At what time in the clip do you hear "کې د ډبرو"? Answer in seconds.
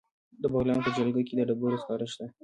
1.27-1.81